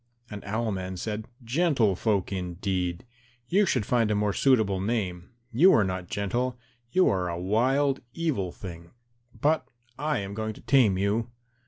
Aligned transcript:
And 0.31 0.43
Owl 0.45 0.71
man 0.71 0.97
said, 0.97 1.27
"Gentle 1.43 1.95
folk 1.95 2.31
indeed! 2.31 3.05
You 3.49 3.67
should 3.67 3.85
find 3.85 4.09
a 4.09 4.15
more 4.15 4.33
suitable 4.33 4.81
name; 4.81 5.29
you 5.51 5.71
are 5.73 5.83
not 5.83 6.07
gentle; 6.09 6.57
you 6.91 7.07
are 7.07 7.29
a 7.29 7.37
wild 7.39 7.99
evil 8.11 8.51
thing, 8.51 8.89
but 9.39 9.69
I 9.99 10.17
am 10.17 10.33
going 10.33 10.53
to 10.55 10.61
tame 10.61 10.97
you." 10.97 11.29